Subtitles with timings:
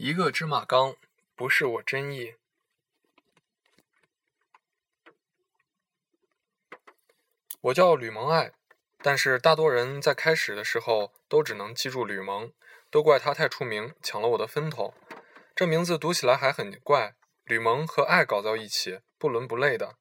[0.00, 0.94] 一个芝麻缸，
[1.34, 2.36] 不是我真意。
[7.62, 8.52] 我叫吕蒙爱，
[8.98, 12.52] 但是大多人在开始的时候都只能记住吕蒙，
[12.92, 14.94] 都怪他太出名，抢了我的风头。
[15.56, 19.96] 这名字读起来还很怪，吕蒙和爱搞到一起，不伦不类的。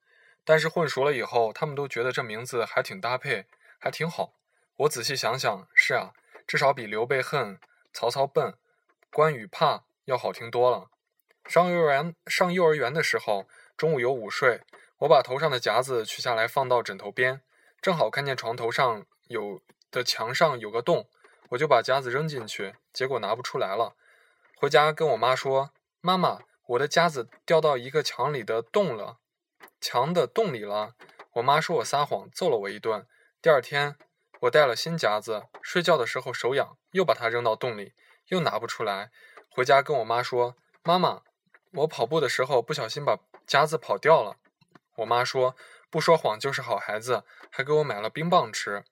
[0.46, 3.48] 但是混熟了以后，他们都觉得这名字还挺搭配，
[3.80, 4.36] 还挺好。
[4.76, 6.14] 我仔细想想，是啊，
[6.46, 7.60] 至少比刘备恨、
[7.92, 8.56] 曹操笨、
[9.10, 10.90] 关羽怕要好听多了。
[11.46, 14.62] 上幼儿园，上幼儿园的时候，中午有午睡，
[15.00, 17.42] 我把头上的夹子取下来放到枕头边。
[17.82, 21.10] 正好看见床头上有的墙上有个洞，
[21.50, 23.96] 我就把夹子扔进去，结果拿不出来了。
[24.56, 29.18] 回家跟我妈说：“妈妈，我的夹子掉到一个墙里的洞了，
[29.82, 30.96] 墙的洞里了。”
[31.36, 33.06] 我妈说我撒谎，揍了我一顿。
[33.42, 33.96] 第二天，
[34.40, 37.94] 我带了新夹子，睡觉的时候手痒，又把它扔到洞里，
[38.30, 39.12] 又拿不出来。
[39.58, 41.24] 回家跟我妈说：“妈妈，
[41.72, 44.38] 我跑步的时候不小心把夹子跑掉了。”
[44.98, 45.56] 我妈说。
[45.90, 48.84] 不说谎就是好孩子，还给我买了冰棒吃。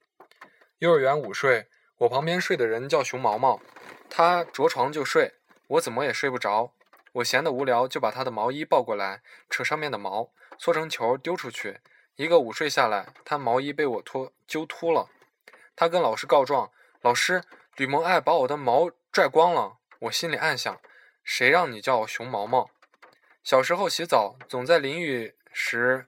[0.80, 1.67] 幼儿园午睡，
[1.98, 3.59] 我旁边睡的人叫熊毛毛，
[4.09, 5.34] 他着床就睡，
[5.67, 6.72] 我怎么也睡不着。
[7.11, 11.82] 我闲得无聊，就把他的毛衣抱过来，扯上面的毛，搓成球丢出去。
[12.16, 15.09] 一个午睡下来，他毛衣被我脱揪秃了。
[15.76, 16.72] 他跟老师告状
[17.04, 17.44] ：“老师，
[17.76, 20.80] 吕蒙爱把我的毛拽光了。”我心里暗想：
[21.23, 22.70] 谁让你叫熊毛毛？
[23.44, 26.06] 小时候洗澡，总在淋浴时。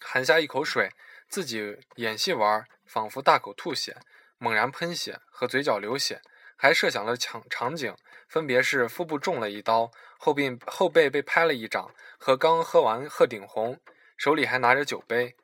[0.00, 0.90] 含下一口水，
[1.28, 3.96] 自己演戏玩，仿佛大口吐血，
[4.36, 6.20] 猛然喷血和嘴角流血，
[6.56, 7.96] 还设想了场场景，
[8.28, 13.80] 分别是腹部中了一刀，后背后背被拍了一掌，和刚喝完鹤顶红，
[14.18, 15.36] 手里还拿着酒杯。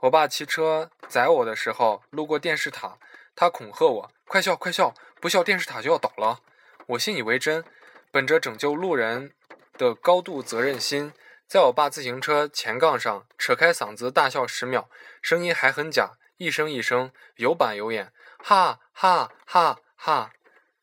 [0.00, 2.98] 我爸骑车载我的时候，路过电视塔，
[3.34, 6.40] 他恐吓我：“快笑快笑，不笑电视塔就要倒了。”
[6.88, 7.64] 我信以为真，
[8.10, 9.32] 本着拯救路人
[9.78, 11.12] 的高度责任心。
[11.46, 14.88] 在我爸自行车前杠上扯开嗓子大笑十秒，
[15.22, 20.32] 声音还很假，一声一声有板有眼，哈哈哈哈！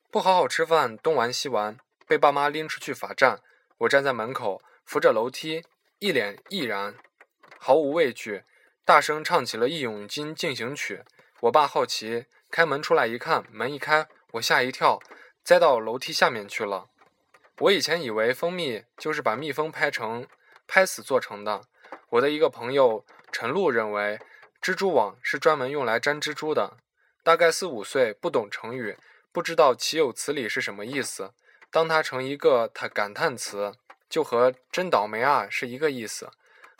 [0.09, 3.39] 不好好吃饭，东玩西玩，被爸妈拎出去罚站。
[3.79, 5.63] 我站在门口，扶着楼梯，
[5.99, 6.95] 一脸毅然，
[7.57, 8.43] 毫无畏惧，
[8.85, 10.97] 大声唱起了《义勇军进行曲》。
[11.41, 14.99] 我爸好奇，开门出来一看，门一开，我吓一跳，
[15.43, 16.89] 栽到楼梯下面去了。
[17.59, 20.27] 我以前以为蜂蜜就是把蜜蜂拍成。
[20.73, 21.63] 拍死做成的。
[22.11, 24.17] 我的一个朋友陈露认为，
[24.61, 26.77] 蜘蛛网是专门用来粘蜘蛛的。
[27.23, 28.97] 大概四五岁，不懂成语，
[29.33, 31.33] 不知道“岂有此理”是什么意思。
[31.69, 33.73] 当它成一个他感叹词，
[34.09, 36.31] 就和“真倒霉啊”是一个意思。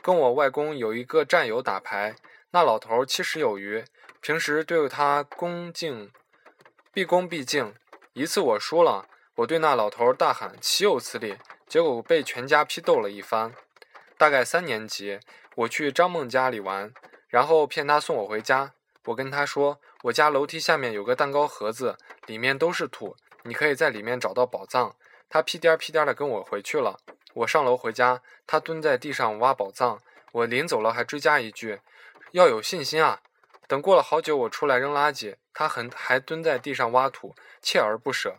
[0.02, 2.16] 跟我外公有一个战友打牌，
[2.52, 3.84] 那老头七十有余，
[4.22, 6.10] 平时对他恭敬，
[6.94, 7.76] 毕恭毕敬。
[8.14, 13.54] 一次我输了，我对那老头大喊：“岂有此理！”结果被全家批斗了一番。
[14.18, 15.20] 大概三年级，
[15.56, 16.94] 我去张梦家里玩，
[17.30, 18.74] 然后骗他送我回家。
[19.06, 24.94] 我跟他说，我家楼梯下面有个蛋糕盒子，里面都是土，你可以在里面找到宝藏。
[25.30, 27.00] 他屁颠屁颠的跟我回去了。
[27.34, 30.02] 我上楼回家，他蹲在地上挖宝藏。
[30.34, 31.80] 我临走了还追加一句，
[32.32, 33.22] 要有信心啊。
[33.72, 37.34] 等过了好久，我出来扔垃圾，他很还蹲在地上挖土，
[37.64, 38.36] 锲而不舍。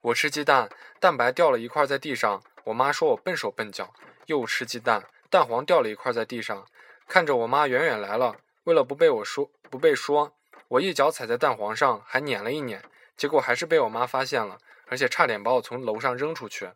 [0.00, 0.68] 我吃鸡蛋，
[0.98, 3.94] 蛋白掉了一块在地上，我妈说我笨手笨脚。
[4.26, 6.66] 又吃鸡蛋，蛋黄掉了一块在地上，
[7.06, 8.38] 看着我妈远远来了。
[8.64, 10.32] 为了不被我说不被说，
[10.66, 12.82] 我一脚踩在蛋黄上，还碾了一碾，
[13.16, 16.70] 结果还是被我妈发现了，而且差点把我从楼上扔出去。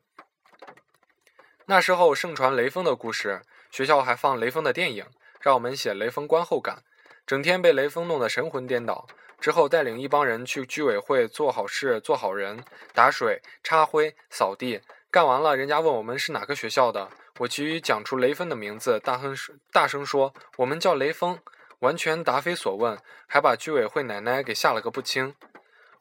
[1.67, 3.43] 那时候盛传雷锋的故事，
[3.73, 5.07] 学校还放雷锋的电影，
[5.41, 6.85] 让我们写雷锋观后感，
[7.31, 9.07] 整天被雷锋弄得神魂颠倒。
[9.41, 14.81] 之后带领一帮人去居委会做好事、做好人，打水、擦灰、扫地，
[15.13, 17.09] 干完了，人家问我们是哪个学校的。
[17.39, 19.33] 我急于讲出雷锋的名字，大哼
[19.71, 21.39] 大声说：“我们叫雷锋。”
[21.79, 22.99] 完全答非所问，
[23.29, 25.37] 还把居委会奶奶给吓了个不轻。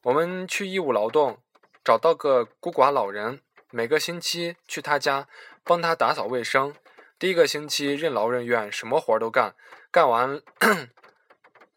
[0.02, 1.38] 我们去义务劳动，
[1.84, 5.28] 找到个孤寡老人，每个星期去他家
[5.64, 6.74] 帮他打扫卫生。
[7.20, 9.54] 第一个星期任劳任怨，什么活都干，
[9.92, 10.42] 干完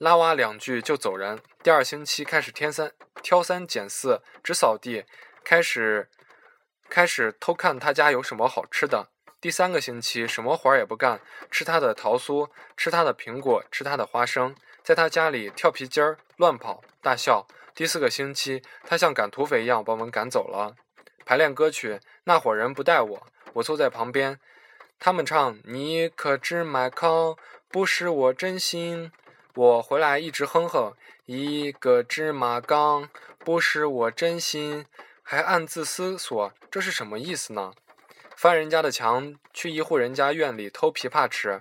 [0.02, 1.38] 拉哇两句就走人。
[1.62, 2.90] 第二星期开始添三
[3.22, 5.04] 挑三拣四，只扫地，
[5.44, 6.08] 开始
[6.88, 9.10] 开始偷看他家有什么好吃的。
[9.40, 11.20] 第三个星期，什么活儿也不干，
[11.52, 17.46] 吃他的桃酥，吃他的苹果，吃他的花生，在他家里跳皮筋儿、乱跑、大笑。
[17.72, 20.74] 第四个星期，他像赶土匪一样把我们赶走了。
[21.24, 24.40] 排练歌曲，那伙人不带我，我坐在旁边。
[24.98, 27.36] 他们唱：“你可知麦糠
[27.68, 29.12] 不是我真心。”
[29.54, 30.94] 我回来一直哼哼
[31.26, 34.86] ：“一个芝麻缸不是我真心。”
[35.22, 37.72] 还暗自思索这是什么意思呢？
[38.36, 41.60] 翻人家的墙，去一户人家院里偷枇杷吃，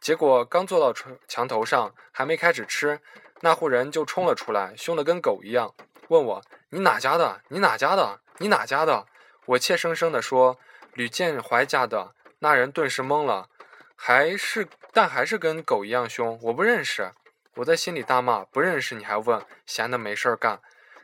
[0.00, 3.00] 结果刚坐到墙墙头上，还没开始吃，
[3.40, 5.74] 那户人就冲了出来，凶得跟狗一样，
[6.08, 7.42] 问我：“你哪家的？
[7.48, 8.20] 你哪家的？
[8.38, 9.06] 你哪家的？”
[9.46, 10.58] 我怯生生地说
[10.94, 13.48] ：“吕建怀家的。”那人顿时懵了，
[13.94, 16.38] 还是但还是跟狗一样凶。
[16.42, 17.12] 我不认识，
[17.56, 20.60] 我在心里大骂：“不认识你还问，闲的没事儿干。”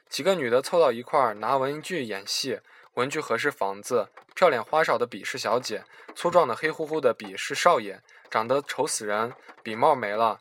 [0.09, 2.61] 几个女的凑到一块儿，拿文具演戏。
[2.95, 5.85] 文具盒是房子，漂脸花哨的笔是小姐，
[6.17, 8.01] 粗壮的黑乎乎的笔是少爷，
[8.31, 10.41] 长得丑死人，笔帽没了，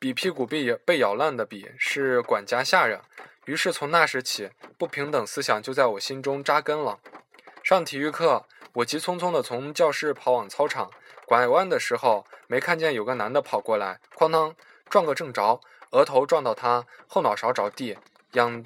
[0.00, 3.00] 笔屁股被被咬烂的笔是管家下人。
[3.44, 6.98] 于是从那时起，不平等思想就在我心中扎根了。
[7.62, 10.90] 上体育课，我急匆匆地从教室跑往操场，
[11.26, 14.54] 拐弯的时候没看见有个男的跑过来，哐当
[14.88, 15.60] 撞个正着，
[15.90, 17.98] 额头撞到他，后脑勺着地，
[18.32, 18.64] 仰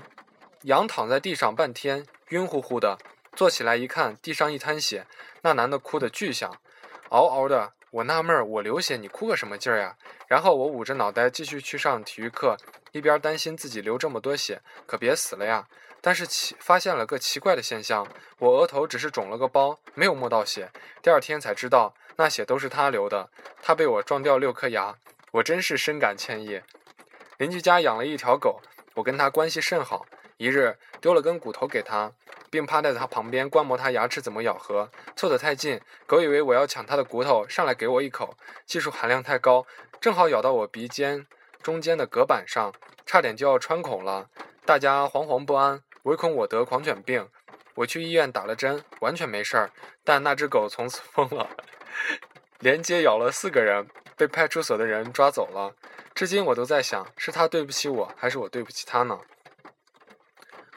[0.62, 2.06] 仰躺在地上半天。
[2.30, 2.98] 晕乎乎的，
[3.34, 5.06] 坐起来一看，地上一滩血，
[5.40, 6.60] 那男的哭得巨响，
[7.08, 7.72] 嗷嗷的。
[7.90, 9.96] 我纳闷儿，我流血，你哭个什么劲儿呀？
[10.26, 12.56] 然后我捂着脑袋继续去上体育课，
[12.92, 15.66] 一边担心自己流这么多血，可别死了呀。
[16.00, 18.06] 但是奇发现了个奇怪的现象，
[18.38, 20.70] 我额头只是肿了个包，没有摸到血。
[21.02, 23.30] 第二天才知道，那血都是他流的，
[23.62, 24.94] 他被我撞掉六颗牙，
[25.32, 26.60] 我真是深感歉意。
[27.38, 28.60] 邻居家养了一条狗，
[28.94, 30.06] 我跟他关系甚好。
[30.36, 32.12] 一日丢了根骨头给他，
[32.50, 34.90] 并趴在他旁边观摩他牙齿怎么咬合。
[35.16, 38.36] 凑得太近，狗以为我要抢他的骨头，上来给我一口，
[38.66, 39.66] 技术含量太高，
[40.00, 41.26] 正好咬到我鼻尖
[41.62, 42.72] 中间的隔板上，
[43.04, 44.28] 差点就要穿孔了。
[44.64, 47.28] 大家惶惶不安，唯恐我得狂犬病。
[47.74, 49.70] 我去医院打了针，完全没事儿。
[50.02, 51.48] 但那只狗从此疯了，
[52.58, 53.86] 连接咬了四个人，
[54.16, 55.74] 被派出所的人抓走了。
[56.14, 59.20] 至今我都在想，是他对不起我，还是我对不起他呢？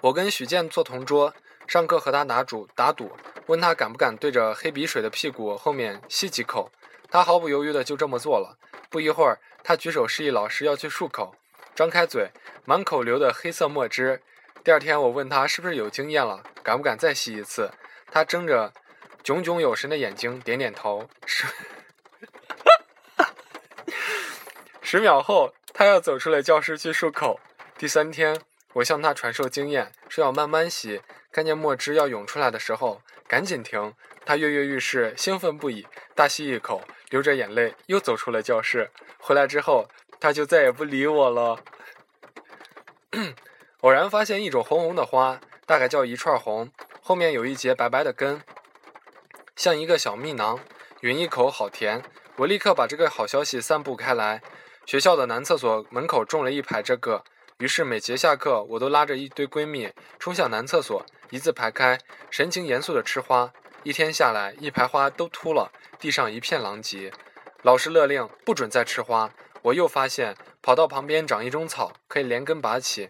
[0.01, 1.33] 我跟许健坐同桌，
[1.71, 3.09] 上课和他打赌，打赌，
[3.45, 6.69] 问他敢不敢对着黑鼻水的屁股后面吸几口，
[7.09, 8.57] 他毫不犹豫的就这么做了。
[8.89, 11.33] 不一会儿，他举手示意老师要去漱口，
[11.73, 12.29] 张开嘴，
[12.65, 14.21] 满口流的黑色墨汁。
[14.65, 17.71] 第二天我问他是不是有经验了，敢不敢再吸一次，
[18.12, 18.73] 他睁着
[19.23, 21.07] 炯炯有神的眼睛，点点头。
[21.25, 21.47] 十
[24.81, 27.39] 十秒后，他要走出了教室去漱口。
[27.77, 28.41] 第三天。
[28.75, 31.01] 我向他传授经验，说要慢慢吸，
[31.31, 33.94] 看见墨汁要涌出来的时候，赶紧停。
[34.25, 38.92] 他跃跃欲试，兴奋不已，大吸一口，流着眼泪又走出了教室。
[39.18, 39.88] 回来之后，
[40.19, 41.63] 他就再也不理我了。
[43.81, 46.69] 偶然发现一种红红的花，大概叫一串红，
[47.01, 48.42] 后面有一节白白的根，
[49.56, 50.60] 像一个小蜜囊，
[51.01, 52.04] 吮一口好甜。
[52.36, 54.42] 我立刻把这个好消息散布开来，
[54.86, 57.24] 学校的男厕所门口种了一排这个。
[57.62, 59.88] 于是每节下课，我都拉着一堆闺蜜
[60.18, 62.00] 冲向男厕所，一字排开，
[62.31, 63.54] 神情严肃地吃花。
[63.84, 67.13] 一天下来，一排花都秃了，地上一片狼藉。
[67.62, 69.31] 老师勒令不准再吃花。
[69.62, 73.08] 我又发现，跑到旁边长一种草，可以连根拔起，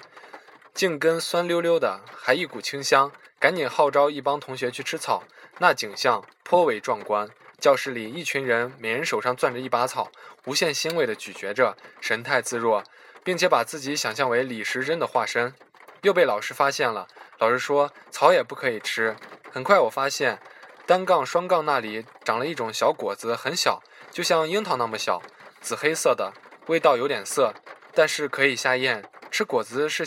[0.74, 3.10] 茎根酸溜溜的，还一股清香。
[3.40, 5.24] 赶紧号召一帮同学去吃草，
[5.60, 7.30] 那景象颇为壮观。
[7.58, 10.12] 教室里一群人，每人手上攥着一把草，
[10.44, 12.84] 无限欣慰地咀嚼着，神态自若。
[13.24, 15.54] 并且把自己想象为李时珍的化身，
[16.02, 17.08] 又被老师发现了。
[17.38, 19.16] 老师说草也不可以吃。
[19.52, 20.40] 很快我发现，
[20.86, 25.22] 单杠、双杠那里长了一种小果子，很小，就像樱桃那么小，
[25.60, 26.34] 紫黑色的，
[26.68, 27.54] 味道有点涩，
[27.94, 29.04] 但是可以下咽。
[29.30, 30.06] 吃果子是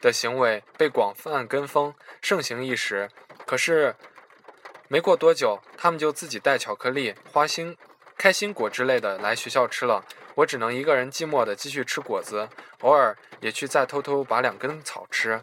[0.00, 3.08] 的行为被广泛跟风，盛行一时。
[3.44, 3.94] 可是
[4.88, 7.76] 没过多久，他们就自己带巧克力、花心、
[8.18, 10.04] 开心果之类的来学校吃了。
[10.36, 12.46] 我只能一个人寂寞的继续吃果子，
[12.80, 15.40] 偶尔也去再偷偷拔两根草吃。